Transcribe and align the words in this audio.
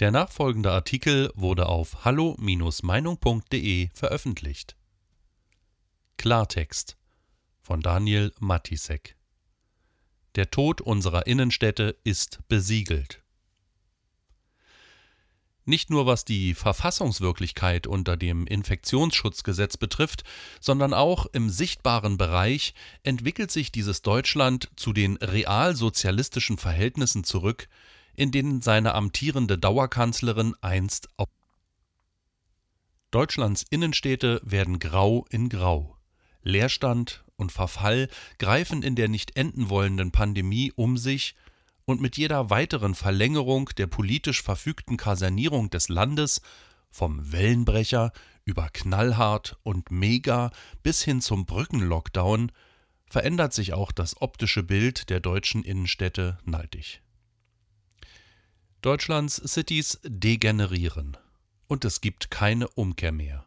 Der 0.00 0.12
nachfolgende 0.12 0.70
Artikel 0.70 1.32
wurde 1.34 1.66
auf 1.66 2.04
hallo-meinung.de 2.04 3.88
veröffentlicht. 3.92 4.76
Klartext 6.18 6.96
von 7.60 7.80
Daniel 7.80 8.32
Matisek 8.38 9.16
Der 10.36 10.52
Tod 10.52 10.80
unserer 10.80 11.26
Innenstädte 11.26 11.96
ist 12.04 12.38
besiegelt. 12.46 13.24
Nicht 15.64 15.90
nur 15.90 16.06
was 16.06 16.24
die 16.24 16.54
Verfassungswirklichkeit 16.54 17.88
unter 17.88 18.16
dem 18.16 18.46
Infektionsschutzgesetz 18.46 19.78
betrifft, 19.78 20.22
sondern 20.60 20.94
auch 20.94 21.26
im 21.26 21.50
sichtbaren 21.50 22.18
Bereich 22.18 22.72
entwickelt 23.02 23.50
sich 23.50 23.72
dieses 23.72 24.00
Deutschland 24.02 24.70
zu 24.76 24.92
den 24.92 25.16
realsozialistischen 25.16 26.56
Verhältnissen 26.56 27.24
zurück, 27.24 27.68
in 28.18 28.32
denen 28.32 28.60
seine 28.60 28.94
amtierende 28.94 29.56
Dauerkanzlerin 29.56 30.54
einst 30.60 31.08
auf 31.16 31.28
Deutschlands 33.12 33.64
Innenstädte 33.70 34.40
werden 34.44 34.80
grau 34.80 35.24
in 35.30 35.48
grau. 35.48 35.96
Leerstand 36.42 37.24
und 37.36 37.52
Verfall 37.52 38.08
greifen 38.38 38.82
in 38.82 38.96
der 38.96 39.08
nicht 39.08 39.36
enden 39.36 39.70
wollenden 39.70 40.10
Pandemie 40.10 40.72
um 40.74 40.98
sich 40.98 41.36
und 41.84 42.00
mit 42.00 42.16
jeder 42.16 42.50
weiteren 42.50 42.96
Verlängerung 42.96 43.70
der 43.78 43.86
politisch 43.86 44.42
verfügten 44.42 44.96
Kasernierung 44.96 45.70
des 45.70 45.88
Landes 45.88 46.42
vom 46.90 47.32
Wellenbrecher 47.32 48.12
über 48.44 48.68
knallhart 48.72 49.58
und 49.62 49.92
mega 49.92 50.50
bis 50.82 51.04
hin 51.04 51.20
zum 51.20 51.46
Brückenlockdown 51.46 52.50
verändert 53.08 53.54
sich 53.54 53.74
auch 53.74 53.92
das 53.92 54.20
optische 54.20 54.64
Bild 54.64 55.08
der 55.08 55.20
deutschen 55.20 55.62
Innenstädte 55.62 56.38
naltig. 56.44 57.00
Deutschlands 58.80 59.42
Cities 59.44 59.98
degenerieren. 60.04 61.16
Und 61.66 61.84
es 61.84 62.00
gibt 62.00 62.30
keine 62.30 62.68
Umkehr 62.68 63.10
mehr. 63.10 63.44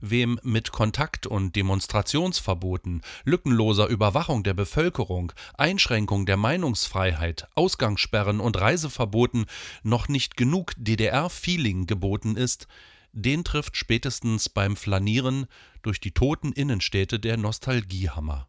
Wem 0.00 0.38
mit 0.44 0.70
Kontakt- 0.70 1.26
und 1.26 1.56
Demonstrationsverboten, 1.56 3.02
lückenloser 3.24 3.88
Überwachung 3.88 4.44
der 4.44 4.54
Bevölkerung, 4.54 5.32
Einschränkung 5.58 6.26
der 6.26 6.36
Meinungsfreiheit, 6.36 7.48
Ausgangssperren 7.56 8.38
und 8.38 8.60
Reiseverboten 8.60 9.46
noch 9.82 10.06
nicht 10.06 10.36
genug 10.36 10.74
DDR-Feeling 10.76 11.86
geboten 11.86 12.36
ist, 12.36 12.68
den 13.12 13.42
trifft 13.42 13.76
spätestens 13.76 14.48
beim 14.48 14.76
Flanieren 14.76 15.46
durch 15.82 15.98
die 15.98 16.12
toten 16.12 16.52
Innenstädte 16.52 17.18
der 17.18 17.36
Nostalgiehammer. 17.36 18.48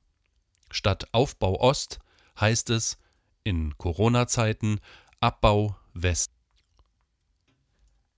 Statt 0.70 1.08
Aufbau 1.12 1.60
Ost 1.60 2.00
heißt 2.40 2.70
es 2.70 3.00
in 3.44 3.76
Corona-Zeiten 3.80 4.80
Abbau 5.20 5.76
West. 6.04 6.32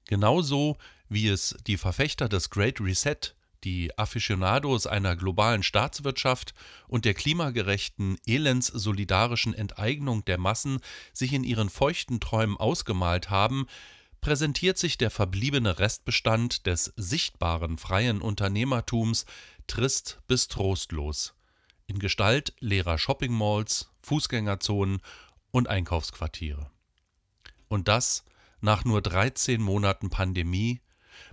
Genauso 0.08 0.78
wie 1.08 1.28
es 1.28 1.56
die 1.68 1.78
Verfechter 1.78 2.30
des 2.30 2.50
Great 2.50 2.80
Reset, 2.82 3.36
die 3.64 3.98
Aficionados 3.98 4.88
einer 4.88 5.16
globalen 5.16 5.64
Staatswirtschaft 5.64 6.54
und 6.88 7.06
der 7.06 7.14
klimagerechten, 7.14 8.18
elendssolidarischen 8.26 9.54
Enteignung 9.54 10.24
der 10.26 10.38
Massen 10.38 10.80
sich 11.14 11.34
in 11.34 11.44
ihren 11.44 11.70
feuchten 11.70 12.20
Träumen 12.20 12.58
ausgemalt 12.58 13.30
haben, 13.30 13.68
präsentiert 14.22 14.78
sich 14.78 14.98
der 14.98 15.12
verbliebene 15.12 15.80
Restbestand 15.80 16.66
des 16.66 16.94
sichtbaren 16.96 17.78
freien 17.78 18.22
Unternehmertums 18.22 19.26
trist 19.68 20.20
bis 20.28 20.48
trostlos 20.48 21.34
in 21.90 21.98
Gestalt 21.98 22.54
leerer 22.60 23.00
Shoppingmalls, 23.00 23.90
Fußgängerzonen 24.04 25.02
und 25.52 25.68
Einkaufsquartiere. 25.68 26.70
Und 27.70 27.88
das 27.88 28.26
nach 28.62 28.84
nur 28.84 29.02
13 29.02 29.62
Monaten 29.62 30.10
Pandemie, 30.10 30.82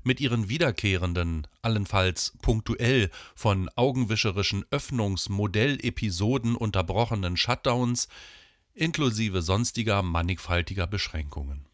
mit 0.03 0.21
ihren 0.21 0.49
wiederkehrenden, 0.49 1.47
allenfalls 1.63 2.37
punktuell 2.43 3.11
von 3.35 3.69
augenwischerischen 3.75 4.65
Öffnungsmodellepisoden 4.71 6.57
unterbrochenen 6.57 7.37
Shutdowns, 7.37 8.09
inklusive 8.75 9.43
sonstiger 9.43 10.03
mannigfaltiger 10.03 10.87
Beschränkungen. 10.87 11.67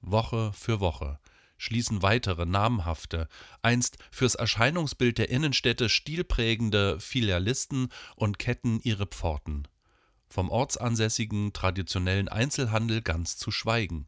Woche 0.00 0.52
für 0.52 0.80
Woche 0.80 1.18
schließen 1.58 2.02
weitere 2.02 2.44
namhafte, 2.44 3.28
einst 3.62 3.98
fürs 4.10 4.34
Erscheinungsbild 4.34 5.18
der 5.18 5.30
Innenstädte 5.30 5.88
stilprägende 5.88 6.98
Filialisten 6.98 7.88
und 8.16 8.40
Ketten 8.40 8.80
ihre 8.82 9.06
Pforten 9.06 9.68
vom 10.32 10.48
ortsansässigen 10.48 11.52
traditionellen 11.52 12.28
Einzelhandel 12.28 13.02
ganz 13.02 13.36
zu 13.36 13.50
schweigen, 13.50 14.06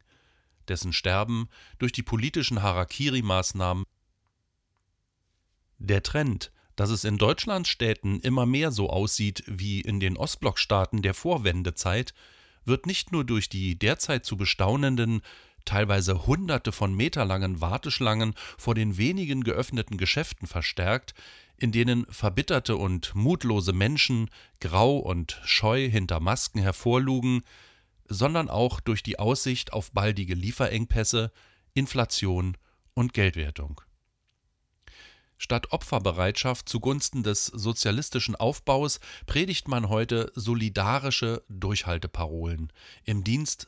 dessen 0.67 0.91
Sterben 0.91 1.47
durch 1.77 1.91
die 1.91 2.03
politischen 2.03 2.61
Harakiri-Maßnahmen 2.61 3.85
Der 5.77 6.01
Trend, 6.03 6.51
dass 6.75 6.89
es 6.89 7.03
in 7.03 7.17
Deutschlandstädten 7.17 8.19
immer 8.19 8.45
mehr 8.45 8.71
so 8.71 8.89
aussieht 8.89 9.43
wie 9.45 9.81
in 9.81 9.99
den 9.99 10.17
Ostblockstaaten 10.17 11.01
der 11.01 11.13
Vorwendezeit, 11.13 12.13
wird 12.65 12.87
nicht 12.87 13.11
nur 13.11 13.23
durch 13.23 13.47
die 13.47 13.77
derzeit 13.77 14.25
zu 14.25 14.35
bestaunenden, 14.35 15.21
teilweise 15.65 16.25
hunderte 16.25 16.71
von 16.71 16.95
meterlangen 16.95 17.61
Warteschlangen 17.61 18.33
vor 18.57 18.75
den 18.75 18.97
wenigen 18.97 19.43
geöffneten 19.43 19.97
Geschäften 19.97 20.47
verstärkt, 20.47 21.13
in 21.57 21.71
denen 21.71 22.05
verbitterte 22.09 22.75
und 22.77 23.15
mutlose 23.15 23.73
Menschen 23.73 24.29
grau 24.59 24.97
und 24.97 25.39
scheu 25.43 25.89
hinter 25.89 26.19
Masken 26.19 26.59
hervorlugen, 26.59 27.43
sondern 28.07 28.49
auch 28.49 28.79
durch 28.79 29.03
die 29.03 29.19
Aussicht 29.19 29.73
auf 29.73 29.91
baldige 29.91 30.35
Lieferengpässe, 30.35 31.31
Inflation 31.73 32.57
und 32.93 33.13
Geldwertung. 33.13 33.81
Statt 35.37 35.71
Opferbereitschaft 35.71 36.69
zugunsten 36.69 37.23
des 37.23 37.47
sozialistischen 37.47 38.35
Aufbaus 38.35 38.99
predigt 39.25 39.67
man 39.67 39.89
heute 39.89 40.31
solidarische 40.35 41.43
Durchhalteparolen 41.49 42.71
im 43.03 43.23
Dienst 43.23 43.67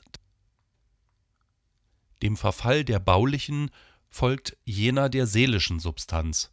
dem 2.21 2.37
Verfall 2.37 2.83
der 2.83 2.99
baulichen 2.99 3.71
folgt 4.09 4.57
jener 4.63 5.09
der 5.09 5.27
seelischen 5.27 5.79
Substanz 5.79 6.51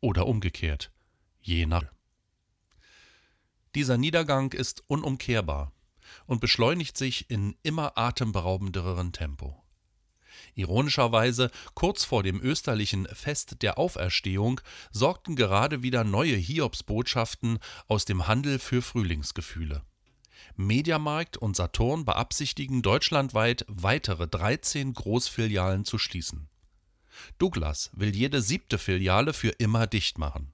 oder 0.00 0.26
umgekehrt, 0.26 0.92
je 1.40 1.66
nach. 1.66 1.84
Dieser 3.74 3.98
Niedergang 3.98 4.52
ist 4.52 4.82
unumkehrbar 4.88 5.72
und 6.26 6.40
beschleunigt 6.40 6.96
sich 6.96 7.30
in 7.30 7.56
immer 7.62 7.98
atemberaubenderen 7.98 9.12
Tempo. 9.12 9.62
Ironischerweise, 10.54 11.50
kurz 11.74 12.04
vor 12.04 12.22
dem 12.22 12.40
österlichen 12.40 13.06
Fest 13.06 13.62
der 13.62 13.78
Auferstehung 13.78 14.60
sorgten 14.90 15.36
gerade 15.36 15.82
wieder 15.82 16.04
neue 16.04 16.36
Hiobsbotschaften 16.36 17.58
aus 17.86 18.04
dem 18.04 18.26
Handel 18.26 18.58
für 18.58 18.82
Frühlingsgefühle. 18.82 19.82
Mediamarkt 20.56 21.36
und 21.36 21.56
Saturn 21.56 22.04
beabsichtigen 22.04 22.82
deutschlandweit 22.82 23.64
weitere 23.68 24.26
13 24.26 24.94
Großfilialen 24.94 25.84
zu 25.84 25.98
schließen. 25.98 26.48
Douglas 27.38 27.90
will 27.94 28.14
jede 28.14 28.42
siebte 28.42 28.78
Filiale 28.78 29.32
für 29.32 29.50
immer 29.50 29.86
dicht 29.86 30.18
machen. 30.18 30.52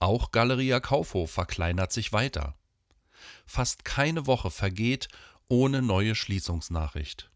Auch 0.00 0.30
Galeria 0.30 0.80
Kaufhof 0.80 1.30
verkleinert 1.30 1.92
sich 1.92 2.12
weiter. 2.12 2.56
Fast 3.46 3.84
keine 3.84 4.26
Woche 4.26 4.50
vergeht 4.50 5.08
ohne 5.48 5.82
neue 5.82 6.14
Schließungsnachricht. 6.14 7.30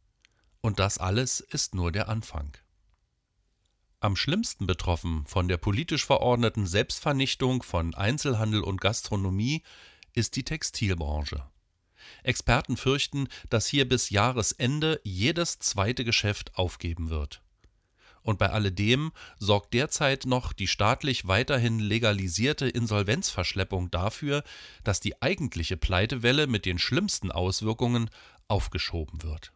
Und 0.60 0.78
das 0.78 0.98
alles 0.98 1.40
ist 1.40 1.74
nur 1.74 1.90
der 1.92 2.08
Anfang. 2.08 2.56
Am 4.00 4.16
schlimmsten 4.16 4.66
betroffen 4.66 5.24
von 5.26 5.48
der 5.48 5.58
politisch 5.58 6.04
verordneten 6.04 6.66
Selbstvernichtung 6.66 7.62
von 7.62 7.94
Einzelhandel 7.94 8.62
und 8.62 8.80
Gastronomie 8.80 9.62
ist 10.12 10.36
die 10.36 10.44
Textilbranche. 10.44 11.44
Experten 12.22 12.76
fürchten, 12.76 13.28
dass 13.50 13.66
hier 13.66 13.88
bis 13.88 14.10
Jahresende 14.10 15.00
jedes 15.04 15.58
zweite 15.58 16.04
Geschäft 16.04 16.56
aufgeben 16.56 17.10
wird. 17.10 17.42
Und 18.22 18.38
bei 18.38 18.50
alledem 18.50 19.12
sorgt 19.38 19.74
derzeit 19.74 20.26
noch 20.26 20.52
die 20.52 20.68
staatlich 20.68 21.26
weiterhin 21.26 21.80
legalisierte 21.80 22.68
Insolvenzverschleppung 22.68 23.90
dafür, 23.90 24.44
dass 24.84 25.00
die 25.00 25.20
eigentliche 25.20 25.76
Pleitewelle 25.76 26.46
mit 26.46 26.64
den 26.64 26.78
schlimmsten 26.78 27.32
Auswirkungen 27.32 28.10
aufgeschoben 28.46 29.22
wird. 29.22 29.52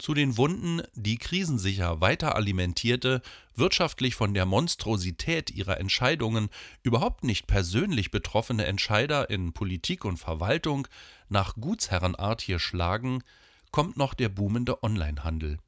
Zu 0.00 0.14
den 0.14 0.36
Wunden, 0.38 0.80
die 0.94 1.18
krisensicher 1.18 2.00
weiter 2.00 2.34
alimentierte, 2.34 3.20
wirtschaftlich 3.54 4.14
von 4.14 4.32
der 4.32 4.46
Monstrosität 4.46 5.50
ihrer 5.50 5.78
Entscheidungen 5.78 6.48
überhaupt 6.82 7.22
nicht 7.22 7.46
persönlich 7.46 8.10
betroffene 8.10 8.64
Entscheider 8.64 9.28
in 9.28 9.52
Politik 9.52 10.04
und 10.06 10.16
Verwaltung 10.16 10.88
nach 11.28 11.54
Gutsherrenart 11.54 12.40
hier 12.40 12.58
schlagen, 12.58 13.22
kommt 13.72 13.98
noch 13.98 14.14
der 14.14 14.30
boomende 14.30 14.82
Onlinehandel 14.82 15.58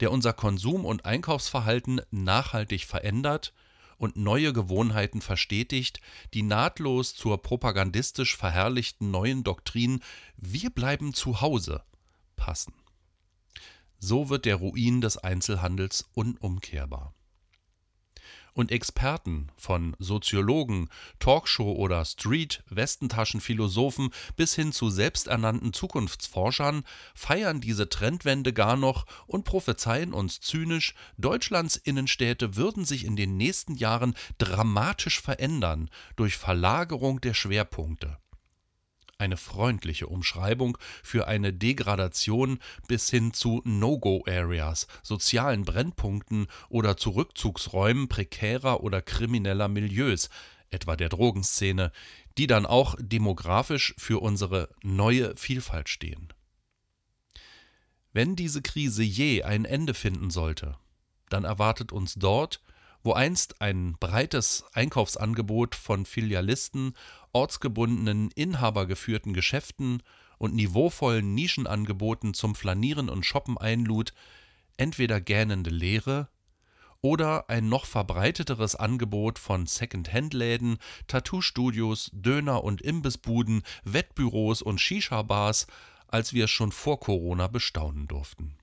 der 0.00 0.10
unser 0.10 0.32
Konsum- 0.32 0.84
und 0.84 1.04
Einkaufsverhalten 1.04 2.00
nachhaltig 2.10 2.84
verändert 2.84 3.52
und 3.98 4.16
neue 4.16 4.52
Gewohnheiten 4.52 5.20
verstetigt, 5.20 6.00
die 6.34 6.42
nahtlos 6.42 7.14
zur 7.14 7.40
propagandistisch 7.40 8.36
verherrlichten 8.36 9.10
neuen 9.10 9.44
Doktrin 9.44 10.00
Wir 10.36 10.70
bleiben 10.70 11.14
zu 11.14 11.40
Hause 11.40 11.82
passen. 12.36 12.74
So 14.04 14.30
wird 14.30 14.46
der 14.46 14.56
Ruin 14.56 15.00
des 15.00 15.16
Einzelhandels 15.16 16.10
unumkehrbar. 16.12 17.14
Und 18.52 18.72
Experten 18.72 19.52
von 19.56 19.94
Soziologen, 20.00 20.88
Talkshow- 21.20 21.76
oder 21.76 22.04
Street-Westentaschenphilosophen 22.04 24.10
bis 24.34 24.56
hin 24.56 24.72
zu 24.72 24.90
selbsternannten 24.90 25.72
Zukunftsforschern 25.72 26.82
feiern 27.14 27.60
diese 27.60 27.88
Trendwende 27.88 28.52
gar 28.52 28.76
noch 28.76 29.06
und 29.28 29.44
prophezeien 29.44 30.12
uns 30.12 30.40
zynisch, 30.40 30.94
Deutschlands 31.16 31.76
Innenstädte 31.76 32.56
würden 32.56 32.84
sich 32.84 33.04
in 33.04 33.14
den 33.14 33.36
nächsten 33.36 33.76
Jahren 33.76 34.14
dramatisch 34.38 35.20
verändern 35.20 35.88
durch 36.16 36.36
Verlagerung 36.36 37.20
der 37.20 37.34
Schwerpunkte 37.34 38.18
eine 39.22 39.36
freundliche 39.36 40.08
Umschreibung 40.08 40.76
für 41.04 41.28
eine 41.28 41.52
Degradation 41.52 42.58
bis 42.88 43.08
hin 43.08 43.32
zu 43.32 43.62
No-Go-Areas, 43.64 44.88
sozialen 45.04 45.64
Brennpunkten 45.64 46.48
oder 46.68 46.96
zu 46.96 47.10
Rückzugsräumen 47.10 48.08
prekärer 48.08 48.82
oder 48.82 49.00
krimineller 49.00 49.68
Milieus, 49.68 50.28
etwa 50.70 50.96
der 50.96 51.08
Drogenszene, 51.08 51.92
die 52.36 52.48
dann 52.48 52.66
auch 52.66 52.96
demografisch 52.98 53.94
für 53.96 54.20
unsere 54.20 54.68
neue 54.82 55.36
Vielfalt 55.36 55.88
stehen. 55.88 56.32
Wenn 58.12 58.34
diese 58.34 58.60
Krise 58.60 59.04
je 59.04 59.44
ein 59.44 59.64
Ende 59.64 59.94
finden 59.94 60.30
sollte, 60.30 60.76
dann 61.28 61.44
erwartet 61.44 61.92
uns 61.92 62.14
dort 62.14 62.60
wo 63.02 63.12
einst 63.12 63.60
ein 63.60 63.96
breites 63.98 64.64
Einkaufsangebot 64.72 65.74
von 65.74 66.06
Filialisten, 66.06 66.94
ortsgebundenen, 67.32 68.30
inhabergeführten 68.34 69.32
Geschäften 69.32 70.02
und 70.38 70.54
niveauvollen 70.54 71.34
Nischenangeboten 71.34 72.34
zum 72.34 72.54
Flanieren 72.54 73.08
und 73.08 73.24
Shoppen 73.24 73.58
einlud, 73.58 74.12
entweder 74.76 75.20
gähnende 75.20 75.70
Leere 75.70 76.28
oder 77.00 77.50
ein 77.50 77.68
noch 77.68 77.84
verbreiteteres 77.84 78.76
Angebot 78.76 79.38
von 79.38 79.66
Second-Hand-Läden, 79.66 80.78
Tattoo-Studios, 81.08 82.10
Döner- 82.12 82.62
und 82.62 82.80
Imbissbuden, 82.80 83.62
Wettbüros 83.82 84.62
und 84.62 84.80
Shisha-Bars, 84.80 85.66
als 86.06 86.32
wir 86.32 86.44
es 86.44 86.50
schon 86.50 86.70
vor 86.70 87.00
Corona 87.00 87.48
bestaunen 87.48 88.06
durften. 88.06 88.56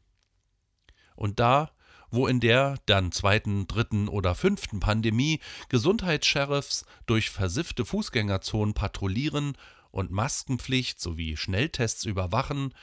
Und 1.15 1.42
da 1.42 1.71
wo 2.11 2.27
in 2.27 2.39
der 2.39 2.77
dann 2.85 3.11
zweiten, 3.11 3.67
dritten 3.67 4.07
oder 4.07 4.35
fünften 4.35 4.79
Pandemie 4.79 5.39
Gesundheitssheriffs 5.69 6.85
durch 7.06 7.29
versiffte 7.29 7.85
Fußgängerzonen 7.85 8.73
patrouillieren 8.73 9.57
und 9.91 10.11
Maskenpflicht 10.11 11.00
sowie 11.00 11.38
Schnelltests 11.38 12.06
überwachen, 12.06 12.73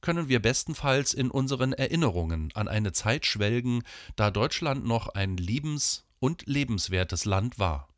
können 0.00 0.28
wir 0.28 0.40
bestenfalls 0.40 1.14
in 1.14 1.30
unseren 1.30 1.72
Erinnerungen 1.72 2.50
an 2.54 2.68
eine 2.68 2.92
Zeit 2.92 3.26
schwelgen, 3.26 3.82
da 4.14 4.30
Deutschland 4.30 4.84
noch 4.86 5.08
ein 5.08 5.36
liebens- 5.36 6.04
und 6.18 6.46
lebenswertes 6.46 7.24
Land 7.24 7.58
war 7.58 7.88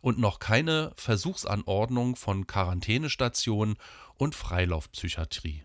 und 0.00 0.18
noch 0.18 0.38
keine 0.38 0.92
Versuchsanordnung 0.96 2.16
von 2.16 2.46
Quarantänestation 2.46 3.76
und 4.16 4.34
Freilaufpsychiatrie. 4.34 5.64